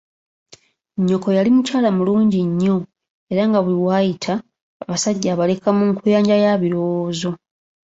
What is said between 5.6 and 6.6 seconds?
mu nkuyanja ya